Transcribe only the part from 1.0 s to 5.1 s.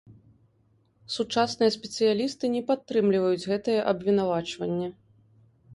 Сучасныя спецыялісты не падтрымліваюць гэтае абвінавачванне.